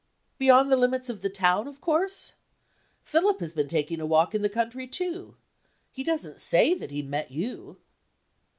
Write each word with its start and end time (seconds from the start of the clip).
"Beyond 0.39 0.71
the 0.71 0.77
limits 0.77 1.09
of 1.09 1.21
the 1.21 1.29
town, 1.29 1.67
of 1.67 1.79
course? 1.79 2.33
Philip 3.03 3.39
has 3.39 3.53
been 3.53 3.67
taking 3.67 4.01
a 4.01 4.05
walk 4.07 4.33
in 4.33 4.41
the 4.41 4.49
country, 4.49 4.87
too. 4.87 5.35
He 5.91 6.03
doesn't 6.03 6.41
say 6.41 6.73
that 6.73 6.89
he 6.89 7.03
met 7.03 7.29
you." 7.29 7.77